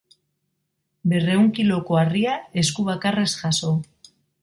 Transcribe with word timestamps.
Berrehun 1.11 1.53
kiloko 1.59 2.01
harria 2.01 2.35
esku 2.65 2.89
bakarrez 2.91 3.31
jaso. 3.45 3.75